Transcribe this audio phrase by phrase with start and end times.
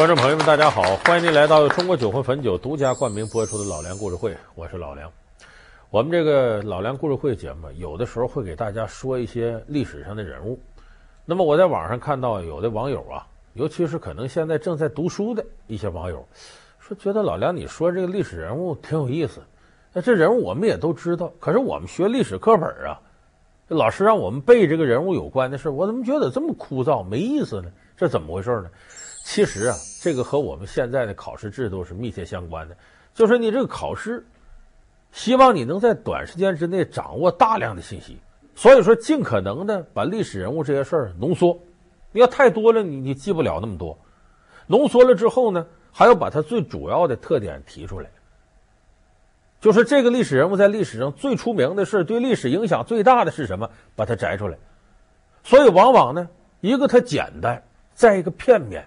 [0.00, 0.96] 观众朋友们，大家好！
[1.04, 5.12] 欢迎您来到中国酒魂汾酒独家冠名播出的《老梁故事会》，我是老梁。
[5.90, 10.58] 我们这个《老梁故事会》节目，有的时候会给大家说一些历史上的人物。
[11.26, 16.26] 那么我在网上看到有的网友啊，尤其是可能现在正在读书的一些网友，
[16.78, 19.42] 说觉得老梁你说这个历史人物挺有意思。
[19.92, 22.98] 那这人物我们也都知道，可是我们学历史课本啊，
[23.68, 27.70] 老师让我们背这个人物有关的事，我怎么觉得这么枯燥没意思呢？
[27.98, 28.70] 这怎么回事呢？
[29.22, 32.76] 其实啊，这个和我们现在的考试制度是密切相关的。
[33.12, 34.24] 就是你这个考试，
[35.12, 38.18] 希望你能在短时间之内掌握大量的信息，
[38.54, 41.58] 所以说尽可能的把历史人物这些事儿浓缩。
[42.12, 43.98] 你要太多了，你你记不了那么多。
[44.68, 48.08] 浓缩了之后呢，还要把它最主要的特点提出来。
[49.60, 53.68] 就是这个历史人物在历史上最出名的事，对历史影响最大的是什么？
[53.94, 54.56] 把它摘出来。
[55.44, 56.26] 所以往往呢，
[56.62, 58.86] 一个它简单，再一个片面。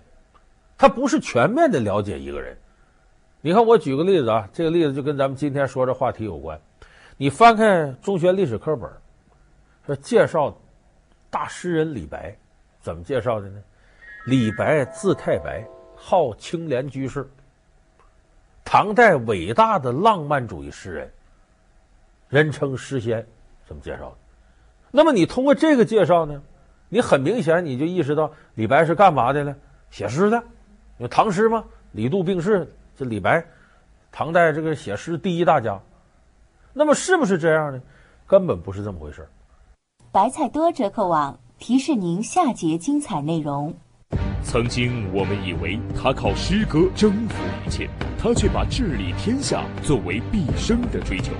[0.77, 2.57] 他不是全面的了解一个人。
[3.41, 6.59] 你看，我举个例子啊，这个例子就跟咱们今天说这话题有关。
[7.17, 8.89] 你翻开中学历史课本，
[9.85, 10.57] 说介绍
[11.29, 12.35] 大诗人李白，
[12.79, 13.61] 怎么介绍的呢？
[14.25, 17.27] 李白字太白，号青莲居士，
[18.63, 21.11] 唐代伟大的浪漫主义诗人，
[22.29, 23.27] 人称诗仙，
[23.67, 24.15] 怎么介绍的？
[24.91, 26.41] 那么你通过这个介绍呢，
[26.87, 29.55] 你很明显你就意识到李白是干嘛的呢？
[29.91, 30.41] 写诗的。
[31.03, 31.65] 有唐诗吗？
[31.91, 32.65] 李杜病逝，
[32.95, 33.45] 这李白，
[34.09, 35.77] 唐代这个写诗第一大家。
[36.71, 37.81] 那么是不是这样呢？
[38.25, 39.27] 根本不是这么回事。
[40.13, 43.73] 白菜多折扣网提示您下节精彩内容。
[44.45, 51.33] 曾经我们以为他靠诗歌征服一切，他却把治理天下作为毕生的追求。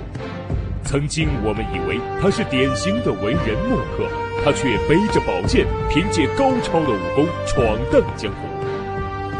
[0.84, 4.06] 曾经我们以为他是典型的文人墨客，
[4.44, 8.53] 他却背着宝剑，凭借高超的武功闯荡江湖。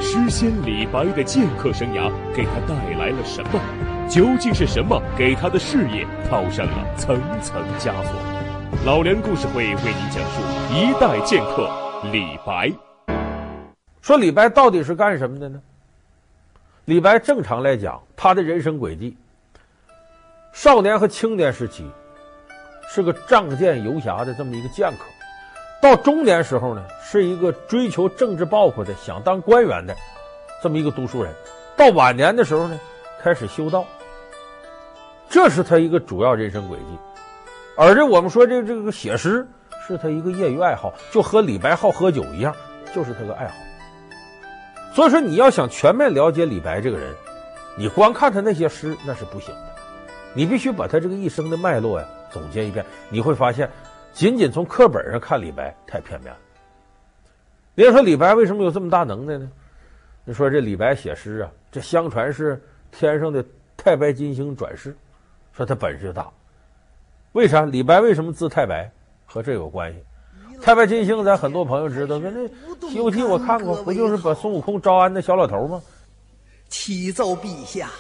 [0.01, 3.61] 诗仙李白的剑客生涯给他带来了什么？
[4.09, 8.15] 究竟是什么给他的事业套上了层层枷锁？
[8.85, 11.71] 老梁故事会为您讲述一代剑客
[12.13, 12.71] 李白。
[14.03, 15.61] 说李白到底是干什么的呢？
[16.85, 19.17] 李白正常来讲，他的人生轨迹，
[20.53, 21.91] 少年和青年时期
[22.89, 25.05] 是个仗剑游侠的这么一个剑客。
[25.85, 29.95] 到中年时候呢，是一个追求政治抱负的、想当官员的
[30.63, 31.31] 这么一个读书人；
[31.77, 32.81] 到晚年的时候呢，
[33.23, 33.85] 开始修道。
[35.29, 36.87] 这是他一个主要人生轨迹。
[37.77, 39.47] 而这我们说这这个写诗
[39.87, 42.57] 是他一个业余爱好，就和李白好喝酒一样，
[42.95, 43.55] 就是他个爱好。
[44.95, 47.13] 所以说，你要想全面了解李白这个人，
[47.77, 49.75] 你光看他那些诗那是不行的，
[50.33, 53.71] 你必须把他这个一生的脉络呀总结一遍，你会发现。
[54.15, 56.39] 仅仅从课本上看李白太片面了。
[57.75, 59.51] 你要说李白为什么有这么大能耐呢？
[60.25, 63.45] 你说这李白写诗啊，这相传是天上的
[63.77, 64.97] 太白金星转世，
[65.53, 66.31] 说他本事就大。
[67.33, 67.63] 为啥？
[67.63, 68.89] 李白为什么字太白？
[69.27, 69.99] 和这有关系。
[70.63, 72.41] 太白金星，咱很多朋友知道，说那
[72.89, 75.83] 《西游记》我看过，不就是把孙悟空招安的小老头吗？
[76.69, 77.91] 启奏陛下。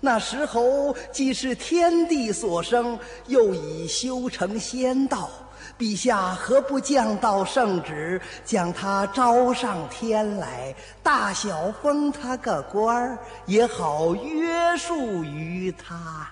[0.00, 5.30] 那石猴既是天地所生，又已修成仙道，
[5.78, 16.28] 陛下何不降道圣旨，将他招上天来，大小封他个官儿，也好约束于他。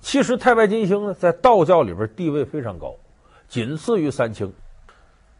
[0.00, 2.94] 其实太白金星呢，在道教里边地位非常高，
[3.48, 4.52] 仅次于三清，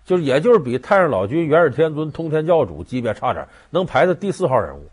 [0.05, 4.89] 就是也就是比太上老君、元始天尊、通天教主级别差点，能排在第四号人物。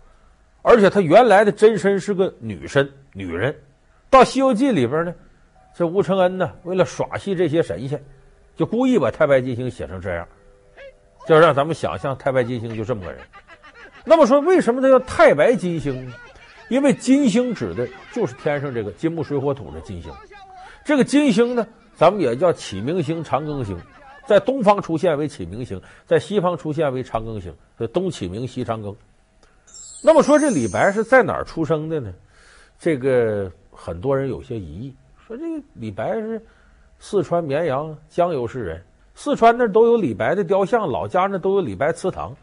[0.62, 3.56] 而且他原来的真身是个女身，女人。
[4.10, 5.14] 到《西游记》里边呢，
[5.74, 8.04] 这吴承恩呢，为了耍戏这些神仙，
[8.60, 10.28] 就故意把太白金星写成这样，
[11.26, 13.22] 就让咱们想象太白金星就这么个人。
[14.04, 16.14] 那么说，为什么他叫太白金星呢？
[16.68, 20.12] 因为金星指的就是天上这个金木水火土的金星。
[20.84, 21.66] 这个金星呢，
[21.96, 23.80] 咱们也叫启明星、长庚星，
[24.28, 28.94] 在东方出现为启明星，在西方出现为长庚星，所以东启明，西长庚。
[30.04, 32.14] 那么说这李白是在哪儿出生的呢？
[32.78, 34.96] 这个很多人有些疑义，
[35.26, 36.46] 说这个李白是
[37.00, 38.84] 四川绵阳江油市人，
[39.16, 42.36] 四川那都有李白的雕像，老家那都有李白祠堂。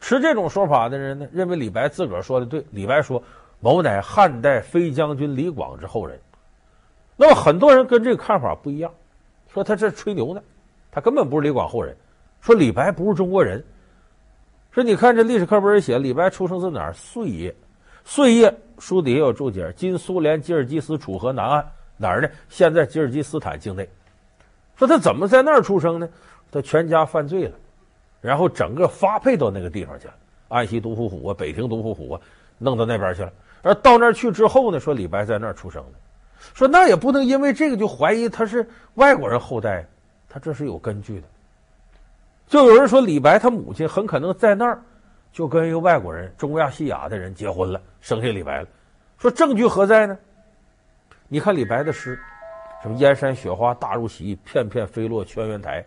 [0.00, 2.62] 持这种说法的人呢，认为李白自个儿说的对。
[2.70, 3.22] 李白说
[3.60, 6.20] ：“某乃汉代飞将军李广之后人。”
[7.16, 8.92] 那么很多人跟这个看法不一样，
[9.48, 10.42] 说他这吹牛呢，
[10.90, 11.96] 他根本不是李广后人，
[12.40, 13.64] 说李白不是中国人。
[14.72, 16.92] 说你看这历史课本写李白出生自哪儿？
[16.92, 17.54] 碎叶，
[18.04, 21.64] 碎叶书底下有注解：今苏联吉尔吉斯楚河南岸
[21.96, 22.28] 哪儿呢？
[22.48, 23.88] 现在吉尔吉斯坦境内。
[24.76, 26.08] 说他怎么在那儿出生呢？
[26.50, 27.54] 他全家犯罪了，
[28.20, 30.14] 然后整个发配到那个地方去了
[30.48, 32.20] 安西独虎虎啊，北庭独虎虎啊，
[32.58, 33.32] 弄到那边去了。
[33.62, 35.98] 而到那儿去之后呢，说李白在那儿出生的，
[36.54, 39.86] 说那也不能因为这个就怀疑他是外国人后代，
[40.28, 41.26] 他这是有根据的。
[42.46, 44.82] 就有人说李白他母亲很可能在那儿
[45.32, 48.68] 就跟一个外国人中亚细亚的人结婚了，生下李白了。
[49.18, 50.18] 说证据何在呢？
[51.34, 52.16] 你看李白的诗，
[52.80, 55.84] 什么燕山雪花大如席，片片飞落轩辕台，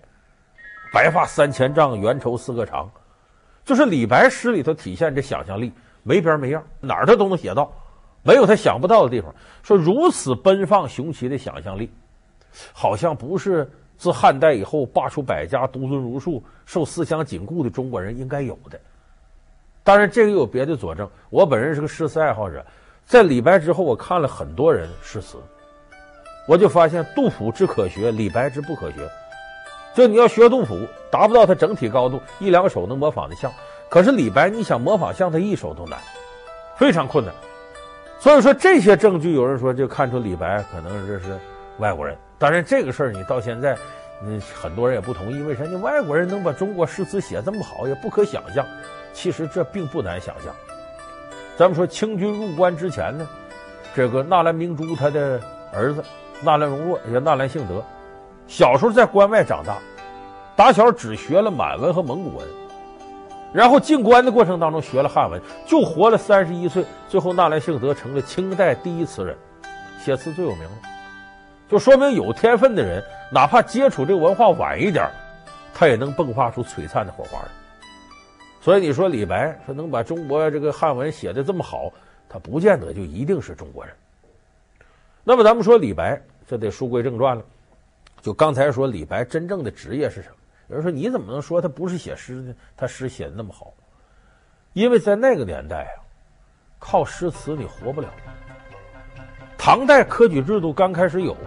[0.91, 2.91] 白发三千丈，缘愁似个长。
[3.63, 5.71] 就是李白诗里头体现这想象力
[6.03, 7.71] 没边没样，哪儿他都能写到，
[8.23, 9.33] 没有他想不到的地方。
[9.63, 11.89] 说如此奔放雄奇的想象力，
[12.73, 18.77] 好像不是自汉代以后罢黜百家，独尊儒术，受思想禁锢的中国人应该有的。
[19.81, 21.09] 当然，这个有别的佐证。
[21.29, 22.65] 我本人是个诗词爱好者。
[23.07, 25.37] 在李白之后，我看了很多人诗词，
[26.45, 28.97] 我就发现杜甫之可学，李白之不可学。
[29.95, 30.77] 就你要学杜甫，
[31.09, 33.49] 达不到他整体高度，一两首能模仿的像。
[33.89, 35.97] 可是李白，你想模仿像他一首都难，
[36.75, 37.33] 非常困难。
[38.19, 41.39] 所以说这些证据，有人说就看出李白可能这是
[41.77, 42.13] 外国人。
[42.37, 43.77] 当然这个事儿你到现在，
[44.21, 45.41] 嗯，很多人也不同意。
[45.43, 45.63] 为啥？
[45.63, 48.65] 你外国人能把中国诗词写这么好，也不可想象。
[49.13, 50.53] 其实这并不难想象。
[51.57, 53.27] 咱们说清军入关之前呢，
[53.95, 55.41] 这个纳兰明珠他的
[55.73, 56.03] 儿子
[56.43, 57.83] 纳兰容若也叫纳兰性德，
[58.47, 59.75] 小时候在关外长大，
[60.55, 62.45] 打小只学了满文和蒙古文，
[63.51, 69.35] 然后进关的过程当中学了汉文，就活了三十一岁，最后纳兰性德成了清代第一词人，
[69.99, 70.77] 写词最有名了，
[71.67, 75.09] 就说明有天分的人，哪怕接触这个文化晚一点，
[75.73, 77.39] 他也能迸发出璀璨的火花。
[78.67, 81.89] 所以你说李白说能把中国这个汉文写得这么好，
[82.27, 83.95] 他不见得就一定是中国人。
[85.23, 87.41] 那么咱们说李白，这得书归正传了。
[88.21, 90.35] 就刚才说李白真正的职业是什么？
[90.67, 92.53] 有人说你怎么能说他不是写诗呢？
[92.75, 93.73] 他诗写得那么好，
[94.73, 96.03] 因为在那个年代啊，
[96.77, 98.09] 靠诗词你活不了。
[99.57, 101.37] 唐代科举制度刚开始有，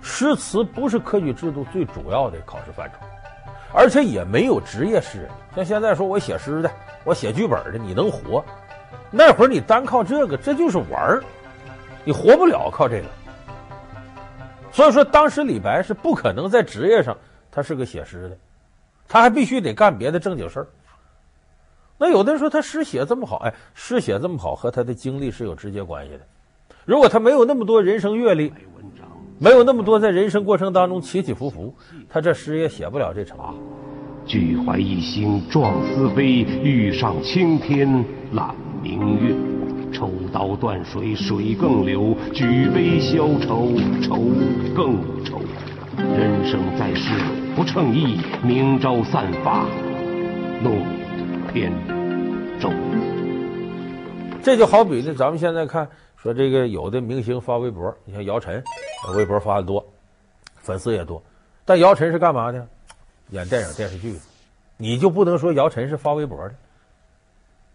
[0.00, 3.04] 诗词不是科举制度最主要的考试范畴。
[3.74, 6.70] 而且也没有职业诗人，像现在说我写诗的，
[7.04, 8.44] 我写剧本的，你能活？
[9.10, 11.24] 那会儿你单靠这个，这就是玩儿，
[12.04, 13.06] 你活不了靠这个。
[14.72, 17.16] 所以说，当时李白是不可能在职业上
[17.50, 18.36] 他是个写诗的，
[19.08, 20.66] 他还必须得干别的正经事儿。
[21.98, 26.20] 那有的人说他诗写这么好，哎，诗写这么好和他的经历是有直接关系的。
[26.84, 28.52] 如果他没有那么多人生阅历。
[29.42, 31.74] 没有那么多在人生过程当中起起伏伏，
[32.08, 33.52] 他这诗也写不了这茬。
[34.24, 38.04] 举怀一心壮思飞，欲上青天
[38.34, 39.34] 揽明月。
[39.92, 44.14] 抽刀断水水更流，举杯消愁愁
[44.76, 44.94] 更
[45.24, 45.40] 愁。
[45.98, 47.12] 人生在世
[47.56, 49.66] 不称意，明朝散发
[50.62, 50.78] 弄
[51.52, 51.72] 扁
[52.60, 52.70] 舟。
[54.40, 55.88] 这就好比呢，咱们现在看。
[56.22, 58.62] 说这个有的明星发微博，你像姚晨，
[59.16, 59.84] 微博发的多，
[60.54, 61.20] 粉丝也多。
[61.64, 62.64] 但姚晨是干嘛的？
[63.30, 64.20] 演电影电视剧的，
[64.76, 66.54] 你就不能说姚晨是发微博的。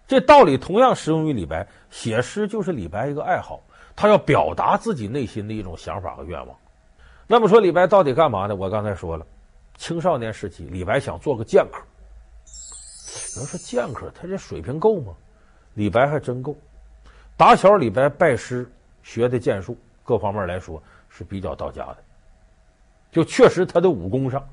[0.07, 3.61] 这道理同样适用于李白，写诗就是李白一个爱好，
[3.97, 6.57] 他要表达自己内心的一种想法和愿望。
[7.27, 8.55] 那么说李白到底干嘛呢？
[8.55, 9.25] 我刚才说了，
[9.75, 11.81] 青少年时期李白想做个剑客。
[13.35, 15.13] 有人说剑客他这水平够吗？
[15.73, 16.55] 李白还真够。
[17.37, 18.67] 打小李白拜师
[19.03, 21.97] 学的剑术，各方面来说是比较到家的，
[23.11, 24.43] 就确实他的武功上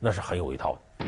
[0.00, 1.06] 那是很有一套的。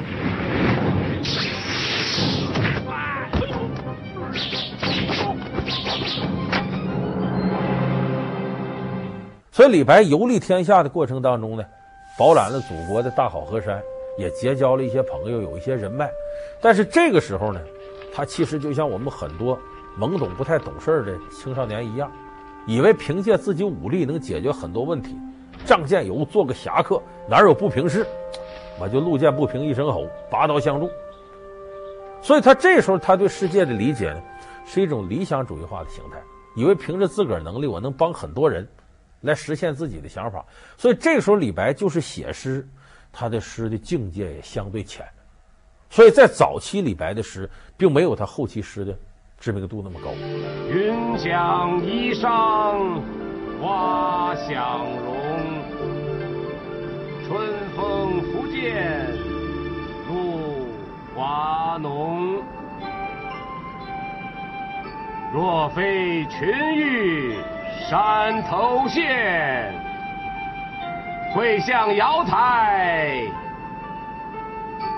[9.51, 11.65] 所以李白游历天下的过程当中呢，
[12.17, 13.83] 饱览了祖国的大好河山，
[14.17, 16.09] 也结交了一些朋友，有一些人脉。
[16.63, 17.61] 但是这个时候呢，
[18.15, 19.59] 他其实就像我们很多。
[19.99, 22.11] 懵懂不太懂事的青少年一样，
[22.67, 25.17] 以为凭借自己武力能解决很多问题，
[25.67, 28.07] 仗剑游做个侠客，哪有不平事？
[28.81, 30.89] 我就路见不平一声吼，拔刀相助。
[32.23, 34.23] 所以他这时候他对世界的理解呢，
[34.65, 36.23] 是一种理想主义化的形态，
[36.55, 38.67] 以为凭着自个儿能力，我能帮很多人
[39.23, 40.47] 来实现自己的想法。
[40.77, 42.65] 所以这时候李白就是写诗，
[43.11, 45.05] 他的诗的境界也相对浅。
[45.91, 48.97] 所以在早期李白的诗，并没有他后期诗的。
[49.41, 50.11] 知名度那么高。
[50.69, 53.01] 云想衣裳
[53.63, 55.15] 花想容，
[57.25, 57.39] 春
[57.77, 59.17] 风拂槛
[60.09, 60.67] 露
[61.15, 62.43] 华浓。
[65.33, 67.39] 若非群玉
[67.89, 69.73] 山头现，
[71.35, 73.21] 会向瑶台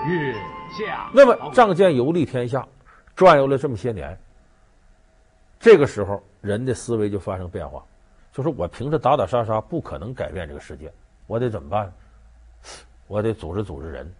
[0.07, 0.33] 月
[0.71, 1.09] 下。
[1.13, 2.65] 那么仗剑游历天下。
[3.13, 4.17] 转悠了这么些年，
[5.61, 7.85] 这个时候人的思维就发生变化，
[8.33, 10.91] 就是我凭着打打杀杀不可能改变这个世界，
[11.27, 11.93] 我得怎么办？
[13.07, 14.11] 我得组织组织人，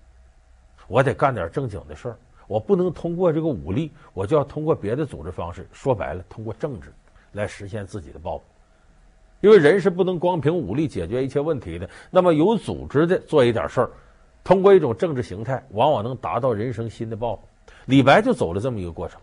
[0.87, 6.93] 我得干点正经的事儿，我不能通过这个武力，我就要通过别的组织方式，说白了，通过政治
[7.31, 8.43] 来实现自己的抱负。
[9.39, 13.89] 因为人是不能光凭武力解决一切问题的，那么有组织的做一点事儿，
[14.43, 17.41] 通过一种政治形态，往往能达到人生新的抱负。
[17.85, 19.19] 李白就走了这么一个过程，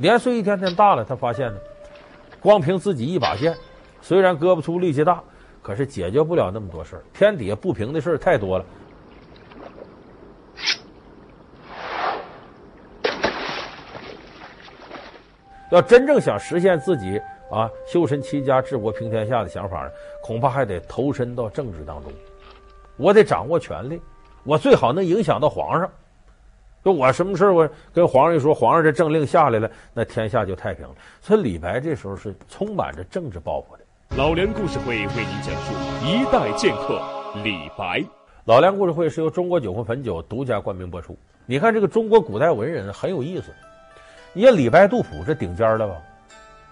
[0.00, 1.60] 年岁一天天大了，他发现呢，
[2.40, 3.54] 光凭自己一把剑，
[4.00, 5.22] 虽然胳膊粗力气大，
[5.62, 8.64] 可是解决不了那么多事儿，天底下不平的事儿太多了。
[15.70, 17.20] 要真正想实现自己。
[17.50, 19.90] 啊，修身齐家治国平天下的想法呢，
[20.22, 22.12] 恐怕还得投身到政治当中。
[22.96, 24.00] 我得掌握权力，
[24.44, 25.90] 我最好能影响到皇上。
[26.84, 30.94] 就我什么事我跟皇上一说，皇上这政令下来了，那天下就太平了。
[31.20, 33.82] 所以李白这时候是充满着政治抱负的。
[34.16, 35.72] 老梁故事会为您讲述
[36.04, 37.00] 一代剑客
[37.44, 38.04] 李白。
[38.44, 41.16] 老梁故事会是由中国酒魂汾酒独家冠名播出。
[41.46, 43.52] 你看这个中国古代文人很有意思，
[44.32, 45.94] 你看李白、杜甫这顶尖了吧？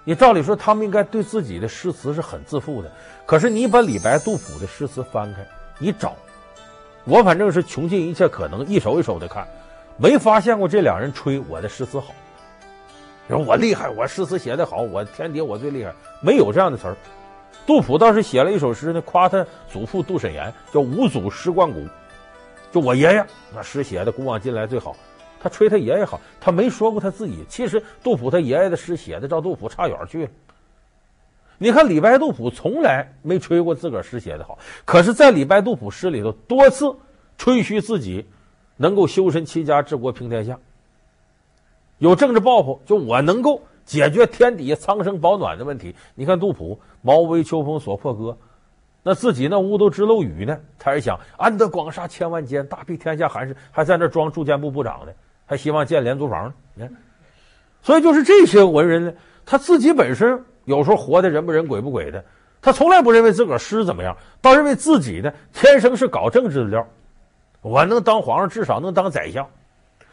[0.04, 2.90] 你照理说，他们应该对自己的诗词是很自负的。
[3.26, 5.46] 可是你把李白、杜甫的诗词翻开，
[5.78, 6.16] 你找，
[7.04, 9.46] 我反正是穷尽一切可能，一首一首的看，
[9.98, 12.14] 没发现过这两人吹我的诗词好。
[13.28, 16.96] 说我厉害，我诗词写得好，我天底我最厉害，没有这样的词儿。
[17.66, 21.84] 杜甫倒是写了一首诗呢，夸他祖父杜审言，叫五祖诗冠古，
[22.72, 24.96] 就我爷爷那诗写的古往今来最好。
[25.40, 27.44] 他吹他爷爷好，他没说过他自己。
[27.48, 30.30] 其实杜甫他爷爷的诗写的，照杜甫差远去了。
[31.58, 36.96] 你看李白、杜甫从来没吹过自个儿诗写的好，可是，在李白、杜甫诗里头多次
[37.36, 38.24] 吹嘘自己
[38.78, 40.58] 能够修身齐家治国平天下，
[41.98, 45.94] 有政治抱负，就我能够解决天底下苍生保暖的问题。
[46.14, 48.38] 你看杜甫“茅屋秋风所破歌”，
[49.04, 55.12] 那自己那屋都直漏雨呢，他还想安得广厦千万间，大庇天下寒士，还在那装住建部部长呢。
[55.44, 56.92] 还希望建廉租房呢，你看，
[57.80, 59.12] 所以就是这些文人呢，
[59.46, 62.22] 他自己本身有时候活的人不人鬼不鬼的，
[62.60, 66.86] 他从来不认为自个儿诗怎么样，倒认为自己呢天生是搞政治的料，
[67.68, 69.46] 我能当皇上，至少能当宰相。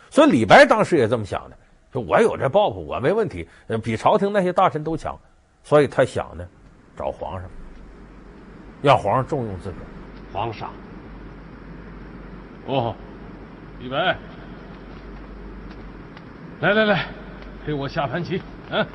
[0.09, 1.57] 所以李白当时也这么想的，
[1.91, 3.47] 说我有这抱负，我没问题，
[3.83, 5.17] 比朝廷那些大臣都强，
[5.63, 6.45] 所以他想呢，
[6.97, 7.49] 找皇上，
[8.81, 9.87] 让皇上重用自个儿。
[10.33, 10.69] 皇上，
[12.67, 12.95] 哦，
[13.79, 14.17] 李白。
[16.61, 17.05] 来来来，
[17.65, 18.87] 陪我下盘棋啊！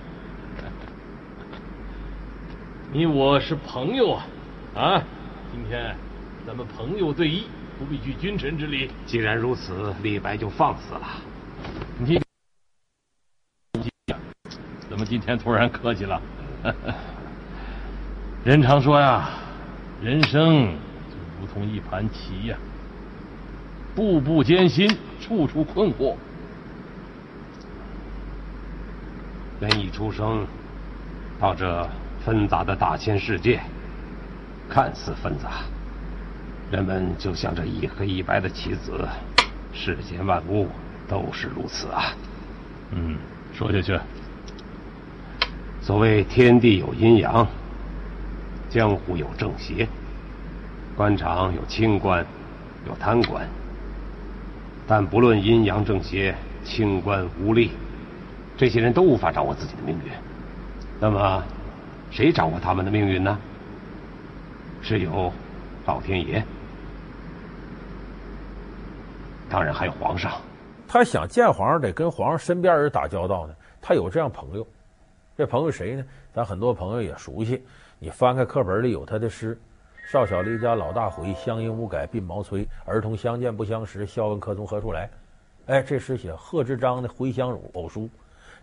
[2.90, 4.26] 你我是朋友啊，
[4.74, 5.02] 啊！
[5.52, 5.94] 今天
[6.46, 7.42] 咱们朋友对弈，
[7.80, 8.90] 不必拘君臣之礼。
[9.06, 11.00] 既然如此，李白就放肆了。
[11.98, 12.20] 你
[14.90, 16.20] 怎么今天突然客气了？
[18.44, 19.30] 人常说呀，
[20.02, 20.74] 人生
[21.08, 22.58] 就如同一盘棋呀，
[23.94, 24.86] 步步艰辛，
[25.18, 26.14] 处处困惑。
[29.58, 30.46] 人一出生
[31.38, 31.88] 到这
[32.24, 33.62] 纷杂的大千世界，
[34.68, 35.62] 看似纷杂，
[36.70, 39.08] 人们就像这一黑一白的棋子，
[39.72, 40.68] 世间万物
[41.08, 42.14] 都是如此啊。
[42.92, 43.16] 嗯，
[43.52, 43.98] 说下去。
[45.82, 47.44] 所谓天地有阴阳，
[48.68, 49.88] 江湖有正邪，
[50.96, 52.24] 官场有清官，
[52.86, 53.44] 有贪官，
[54.86, 56.34] 但不论阴阳正邪，
[56.64, 57.70] 清官污吏。
[58.56, 60.12] 这些人都无法掌握自己的命运，
[61.00, 61.42] 那么，
[62.12, 63.36] 谁掌握他们的命运呢？
[64.82, 65.32] 是有
[65.86, 66.44] 老天爷，
[69.50, 70.40] 当然还有皇上。
[70.86, 73.54] 他想见皇上，得跟皇上身边人打交道呢。
[73.82, 74.66] 他有这样朋友，
[75.36, 76.04] 这朋友谁呢？
[76.32, 77.62] 咱很多朋友也熟悉。
[77.98, 79.58] 你翻开课本里有他的诗
[80.10, 82.66] ：“少小离家老大回，乡音无改鬓毛衰。
[82.84, 85.10] 儿童相见不相识，笑问客从何处来。”
[85.66, 88.02] 哎，这诗写贺知章的《回乡偶书》。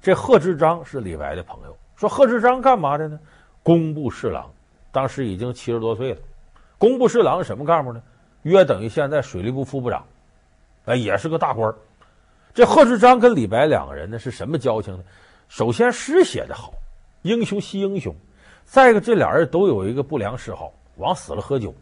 [0.01, 1.77] 这贺知章是李白的朋友。
[1.95, 3.19] 说贺知章干嘛的呢？
[3.63, 4.49] 工部侍郎，
[4.91, 6.19] 当时已经七十多岁了。
[6.77, 8.01] 工部侍郎什么干部呢？
[8.43, 10.05] 约等于现在水利部副部长，
[10.87, 11.71] 哎，也是个大官。
[12.53, 15.03] 这贺知章跟李白两个人呢是什么交情呢？
[15.49, 16.73] 首先诗写得好，
[17.21, 18.15] 英雄惜英雄。
[18.63, 21.73] 再一个，这俩人都有一个不良嗜好，往死了喝酒。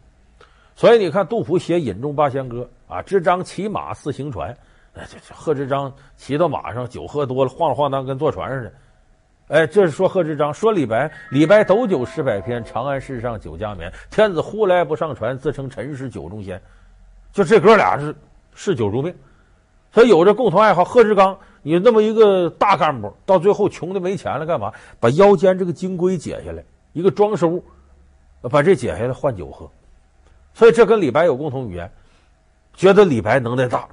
[0.74, 4.54] 所以你看，杜甫写《饮中八仙歌》啊，知章骑马似行船。
[4.94, 8.72] 这这贺知章骑到马上，酒喝多了，晃晃荡跟坐船似的。
[9.48, 13.92] 哎，这是说贺知章，说李白，李白斗酒诗百篇，长安市上酒家眠。
[14.10, 16.60] 天子呼来不上船，自称臣是酒中仙。
[17.32, 18.14] 就这哥俩是
[18.56, 19.14] 嗜酒如命，
[19.92, 20.82] 他有着共同爱好。
[20.82, 24.72] 贺知章，你那么一个大干部，到最后穷的没钱了，干嘛？
[24.98, 27.62] 把腰间这个金龟解下来，一个装饰物，
[28.40, 29.70] 把这解下来换酒喝。
[30.54, 31.90] 所以这跟李白有共同语言，
[32.74, 33.86] 觉得李白能耐大，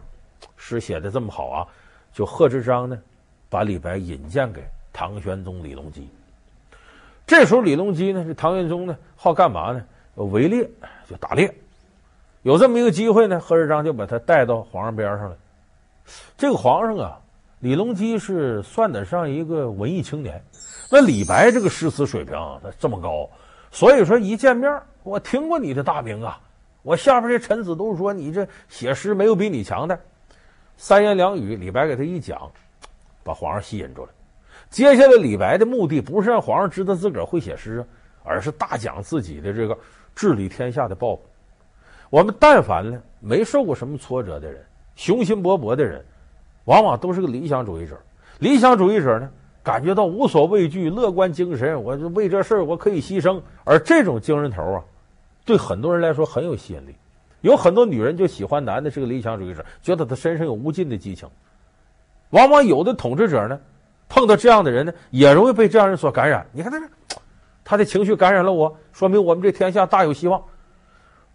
[0.56, 1.68] 诗写的这么好啊，
[2.14, 2.98] 就贺知章呢，
[3.50, 6.08] 把李白引荐给唐玄宗李隆基。
[7.28, 9.84] 这时候李隆基呢，这唐玄宗呢，好干嘛呢？
[10.16, 10.70] 围猎，
[11.10, 11.54] 就打猎。
[12.44, 15.38] 有这么一个机会呢，贺知章就把他带到皇上边上了。
[16.38, 17.18] 这个皇上啊，
[17.62, 20.44] 李隆基是算得上一个文艺青年。
[20.92, 23.30] 那李白这个诗词水平啊，他这么高，
[23.72, 26.38] 所以说一见面，我听过你的大名啊。
[26.82, 29.98] 我下边这臣子都说你这写诗没有比你强的。
[30.76, 32.52] 三言两语，李白给他一讲，
[33.24, 34.12] 把皇上吸引住了。
[34.70, 37.86] 接下来，李白的目的不是让皇上知道自个儿会写诗，
[38.22, 39.78] 而是大讲自己的这个
[40.14, 41.22] 治理天下的抱负。
[42.14, 44.64] 我们但凡呢没受过什么挫折的人，
[44.96, 46.06] 雄心勃勃的人，
[46.66, 47.98] 往往都是个理想主义者。
[48.38, 49.28] 理想主义者呢，
[49.64, 53.42] 感觉到无所畏惧、乐观精神，我就为这事儿我可以牺牲。
[53.64, 54.84] 而这种精神头啊，
[55.44, 56.94] 对很多人来说很有吸引力。
[57.42, 61.28] 有很多女人就喜欢男的是个理想主义者，觉得他身上有无尽的激情。
[62.30, 63.60] 往往有的统治者呢，
[64.08, 66.46] 碰到这样的人呢，也容易被这样人所感染。
[66.52, 66.86] 你看他这，
[67.64, 70.40] 他的情绪感染了我，说明我们这天下大有希望。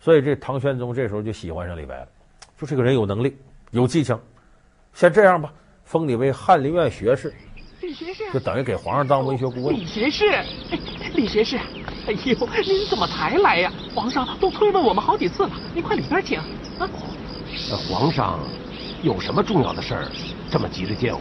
[0.01, 2.09] 所以这唐玄宗这时候就喜欢上李白了，
[2.57, 3.37] 说这个人有能力、
[3.73, 4.19] 有技巧。
[4.95, 5.53] 先这样吧，
[5.85, 7.35] 封你为翰林院学士，
[7.81, 9.75] 李学士就等于给皇上当文学顾问。
[9.75, 10.25] 李学士，
[11.15, 11.57] 李学士，
[12.07, 13.73] 哎呦，您怎么才来呀？
[13.95, 16.39] 皇上都催问我们好几次了，您快里边请。
[16.79, 16.89] 啊，
[17.89, 18.39] 皇上
[19.03, 20.09] 有什么重要的事儿，
[20.51, 21.21] 这么急着见我？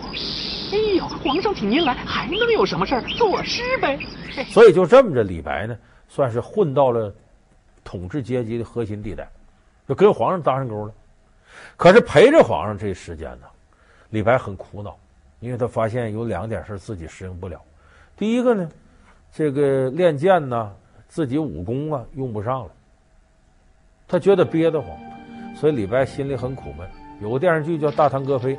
[0.72, 3.01] 哎呦，皇上请您来，还能有什么事儿？
[3.01, 4.00] 作诗呗。
[4.50, 5.75] 所以就这么着，李白呢，
[6.07, 7.13] 算是混到了。
[7.87, 9.25] 统治阶级的核心地带，
[9.87, 10.93] 就跟皇上搭上钩了。
[11.77, 13.47] 可是陪着皇上这时间呢，
[14.09, 14.97] 李白很苦恼，
[15.39, 17.61] 因为他发现有两点事自己适应不了。
[18.17, 18.69] 第一个呢，
[19.33, 20.73] 这个练剑呢，
[21.07, 22.71] 自己武功啊用不上了，
[24.05, 24.89] 他觉得憋得慌，
[25.55, 26.85] 所以李白心里很苦闷。
[27.21, 28.53] 有个电视剧叫《大唐歌飞》，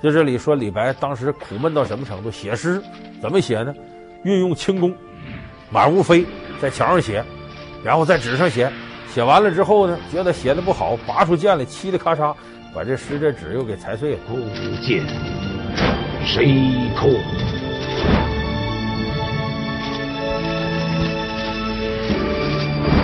[0.00, 2.30] 就这里说李白当时苦闷到什么程度？
[2.30, 2.80] 写诗
[3.20, 3.74] 怎么写呢？
[4.22, 4.94] 运用轻功，
[5.68, 6.24] 满屋飞，
[6.62, 7.24] 在墙上写。
[7.88, 8.70] 然后在纸上写，
[9.14, 12.34] 写完了之后呢，觉得写的不好，拔出剑来，嘁哩咔嚓，
[12.74, 14.18] 把这诗这纸又给裁碎了。
[14.28, 14.36] 孤
[14.82, 15.02] 剑
[16.22, 16.44] 谁
[16.98, 17.10] 痛？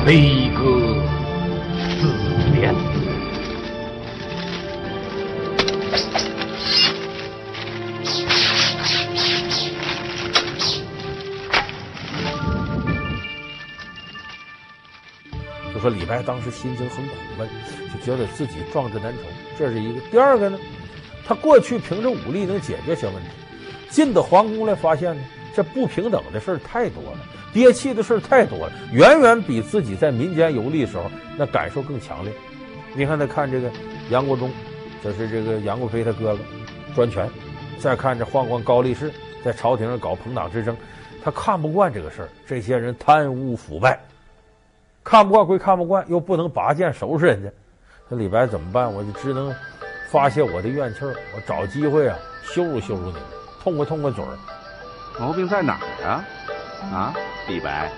[0.05, 0.84] 悲歌
[15.85, 17.47] 说李白当时心情很苦闷，
[17.93, 19.19] 就觉得自己壮志难酬，
[19.59, 20.01] 这是一个。
[20.11, 20.59] 第二个呢，
[21.27, 23.29] 他过去凭着武力能解决些问题，
[23.91, 25.23] 进到皇宫来发现呢，
[25.55, 27.19] 这不平等的事儿太多了，
[27.53, 32.33] 憋气的事儿太多了，远远比自己在民间游历的时候那感受更强烈。
[32.95, 33.71] 你看他看这个
[34.09, 34.51] 杨国忠，
[35.03, 36.39] 就是这个杨贵妃他哥哥
[36.95, 37.27] 专权；
[37.79, 39.13] 再看这宦官高力士
[39.45, 40.75] 在朝廷上搞朋党之争，
[41.23, 44.01] 他看不惯这个事儿，这些人贪污腐败。
[45.05, 47.51] 看不惯归看不惯，又不能拔剑收拾人家，
[48.09, 48.93] 那李白怎么办？
[48.93, 49.55] 我就只能
[50.11, 53.19] 发泄我的怨气儿，我找机会啊羞辱羞辱你，
[53.63, 54.31] 痛快痛快嘴儿。
[55.21, 56.25] 毛病在哪儿啊？
[56.91, 57.15] 啊，
[57.49, 57.91] 李白，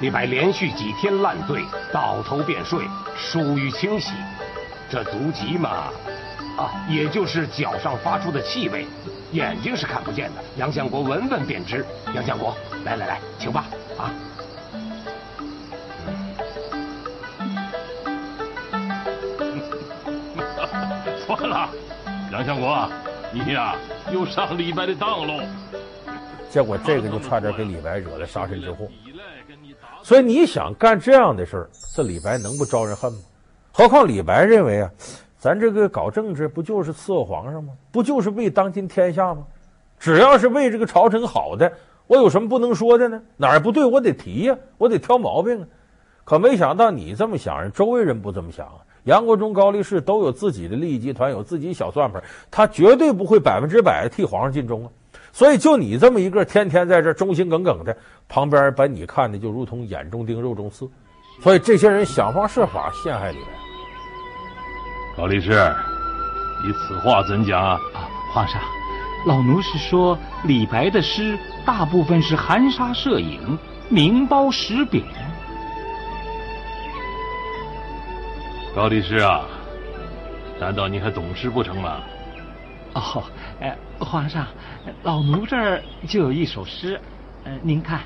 [0.00, 2.84] 李白连续几天烂醉，倒头便睡，
[3.16, 4.12] 疏于清洗，
[4.90, 5.92] 这足疾嘛，
[6.58, 8.84] 啊，也就是脚上发出的气味，
[9.30, 10.42] 眼睛是看不见的。
[10.56, 11.86] 杨相国闻闻便知。
[12.14, 13.64] 杨相国，来来来，请吧，
[13.96, 14.10] 啊。
[21.32, 21.70] 完了，
[22.30, 22.86] 杨相国，
[23.32, 23.74] 你呀
[24.12, 25.42] 又上李白的当喽。
[26.50, 28.86] 结果这个就差点给李白惹来杀身之祸。
[30.02, 33.18] 所以你想干这样的事儿，这李白能不招人恨吗？
[33.72, 34.90] 何况李白认为啊，
[35.38, 37.72] 咱这个搞政治不就是伺候皇上吗？
[37.90, 39.42] 不就是为当今天下吗？
[39.98, 41.72] 只要是为这个朝臣好的，
[42.06, 43.22] 我有什么不能说的呢？
[43.38, 45.66] 哪儿不对我得提呀，我得挑毛病啊。
[46.24, 48.68] 可没想到你这么想，人周围人不这么想。
[49.04, 54.90] 杨国忠、高力士都有自己的利益集团，有自己小算盘，他绝对不会百分之百替皇上尽忠啊。
[55.32, 57.96] 所以，就你这么一个天天在这忠心耿耿的，
[58.28, 60.88] 旁边把你看的就如同眼中钉、肉中刺。
[61.40, 63.46] 所以，这些人想方设法陷害李白。
[65.16, 65.50] 高力士，
[66.64, 67.80] 你此话怎讲啊？
[67.94, 68.60] 啊，皇上，
[69.26, 75.02] 老奴是说李白的诗大部分是含沙射影、明褒实贬。
[78.74, 79.44] 高力士啊，
[80.58, 82.00] 难道你还懂诗不成吗？
[82.94, 83.22] 哦，
[83.60, 84.46] 哎，皇上，
[85.02, 86.98] 老奴这儿就有一首诗，
[87.44, 88.00] 呃，您看，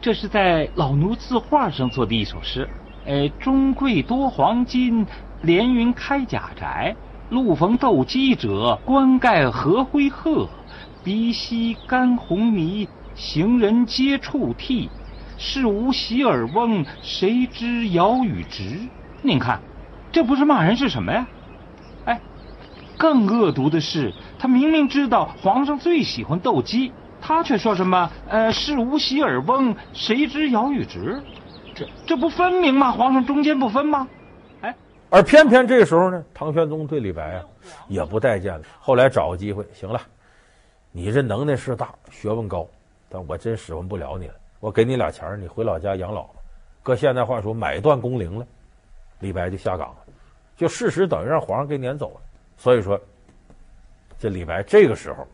[0.00, 2.68] 这是在老奴字画上做的一首诗。
[3.06, 5.06] 呃，中贵多黄金，
[5.42, 6.94] 连云开甲宅。
[7.30, 10.48] 路逢斗鸡者，冠盖何灰鹤。
[11.04, 14.90] 鼻息干红泥，行人皆触涕。
[15.38, 18.80] 事无洗耳翁，谁知尧与直？
[19.26, 19.58] 您看，
[20.12, 21.26] 这不是骂人是什么呀？
[22.04, 22.20] 哎，
[22.98, 31.22] 更恶毒的是，他明明知道皇上最喜欢斗鸡，他却说什么呃，事无洗耳翁，谁知尧与直？
[31.74, 32.92] 这这不分明吗？
[32.92, 34.06] 皇上中间不分吗？
[34.60, 34.76] 哎，
[35.08, 37.42] 而偏偏这时候呢，唐玄宗对李白啊
[37.88, 38.60] 也不待见了。
[38.78, 39.98] 后来找个机会，行了，
[40.92, 42.68] 你这能耐是大，学问高，
[43.08, 44.34] 但我真使唤不了你了。
[44.60, 46.34] 我给你俩钱，你回老家养老吧。
[46.82, 48.46] 搁现在话说，买断工龄了，
[49.24, 49.96] 李白就下岗了，
[50.56, 52.20] 就事实等于让皇上给撵走了。
[52.56, 53.00] 所以说，
[54.18, 55.26] 这李白这个时候，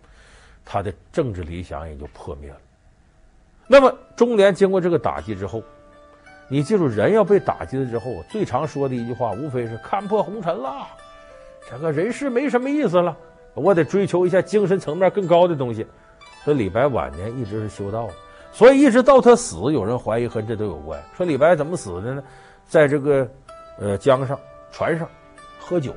[0.64, 2.57] 他的政治理想也就破灭了。
[3.66, 5.62] 那么中联经过这个打击之后。
[6.53, 10.85] 你记住，人要被打击了之后，最常说的一句话，无非是看破红尘了，
[11.70, 13.16] 这个人世没什么意思了，
[13.55, 15.87] 我得追求一下精神层面更高的东西。
[16.42, 18.14] 所以李白晚年一直是修道的，
[18.50, 21.00] 所以一直到他死，有人怀疑和这都有关。
[21.16, 22.24] 说李白怎么死的呢？
[22.66, 23.31] 在这个
[23.81, 24.38] 呃江上
[24.71, 25.09] 船上
[25.59, 25.95] 喝酒，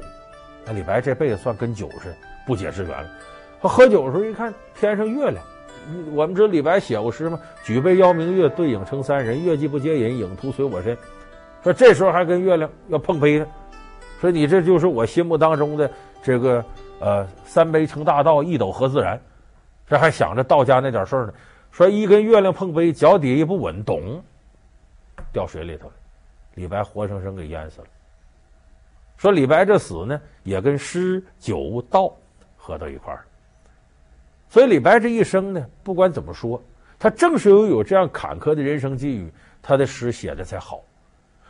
[0.66, 2.16] 那李白这辈子算跟酒是
[2.48, 3.10] 不解之缘了。
[3.62, 5.44] 他喝酒的时候一看天上月亮。
[6.14, 7.38] 我们知道李白写过诗吗？
[7.62, 9.44] 举杯邀明月，对影成三人。
[9.44, 10.98] 月既不解饮，影徒随我身。
[11.62, 13.46] 说这时候还跟月亮要碰杯呢。
[14.22, 15.92] 说你这就是我心目当中的
[16.22, 16.64] 这个
[17.00, 19.22] 呃三杯成大道，一斗合自然。
[19.86, 21.34] 这还想着道家那点事儿呢。
[21.70, 24.24] 说一跟月亮碰杯，脚底一不稳，咚，
[25.34, 25.94] 掉水里头了。
[26.56, 27.88] 李白活生生给淹死了。
[29.18, 32.14] 说李白这死呢，也跟诗酒道
[32.58, 33.26] 合到一块儿。
[34.50, 36.62] 所以李白这一生呢，不管怎么说，
[37.00, 40.82] 他正是由于有这样坎坷的人生际遇，他的诗写的才好。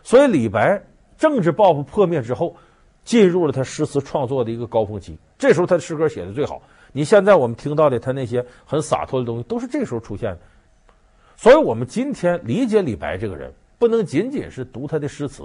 [0.03, 0.81] 所以李白
[1.17, 2.55] 政治抱负破灭之后，
[3.03, 5.17] 进入了他诗词创作的一个高峰期。
[5.37, 6.61] 这时候他的诗歌写的最好。
[6.91, 10.39] 你现在我们听到的他那些很洒脱的东西，都是这时候出现的。
[11.35, 13.51] 所以我们今天理解李白这个人，
[13.83, 15.43] 不能仅仅是读他的诗词，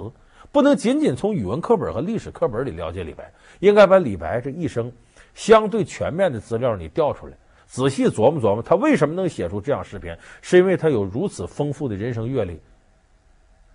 [0.49, 4.89] 不能仅仅从语文课本和历史课本里了解李白，应该把李白这一生
[5.35, 7.33] 相对全面的资料你调出来。
[7.67, 10.17] 仔细琢磨琢磨，他为什么能写出这样诗篇？
[10.41, 12.57] 是因为他有如此丰富的人生阅历，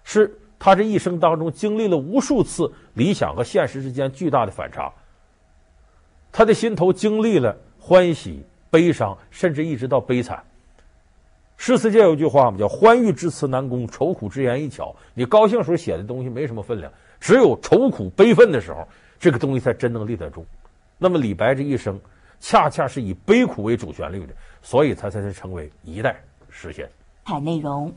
[0.03, 4.91] 是他这一生当中经历了无数次理想和现实之间巨大的反差。
[6.33, 10.43] 他的心头经历了欢喜、悲伤，甚至一直到悲惨。
[11.57, 14.95] 诗词界有句话嘛，叫“欢愉之词难攻，愁苦之言易巧”。
[15.15, 18.87] 你高兴时候写的东西没什么分量，只有愁苦悲愤的时候，
[19.19, 20.45] 这个东西才真能立得住。
[20.99, 22.01] 那么李白这一生。
[22.41, 26.15] 恰恰是以悲苦为主旋律的，所以他才能成为一代
[26.51, 26.87] 诗仙。
[27.25, 27.91] 彩内容，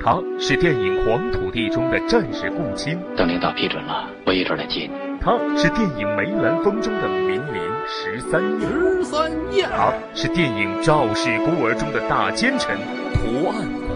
[0.00, 2.96] 他是电影《黄土地》中的战士共青。
[3.16, 5.18] 等领导批准了，我一准来接你。
[5.20, 8.66] 他是电影《梅兰芳》中的名伶十三夜。
[8.66, 9.62] 十三夜。
[9.62, 12.76] 他是电影《赵氏孤儿》中的大奸臣
[13.14, 13.94] 屠岸和。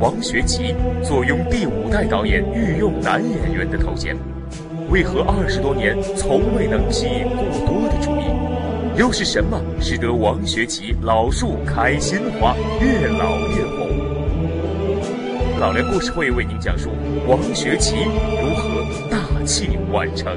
[0.00, 4.16] 王学圻坐拥第五代导演御用男演员的头衔，
[4.90, 8.24] 为何二十多年从未能吸引过多的注意？
[8.98, 13.88] 又是什么使得王学圻老树开新花，越老越红？
[15.60, 16.90] 老梁故事会为您讲述
[17.28, 18.04] 王学圻
[18.42, 20.36] 如何大器晚成。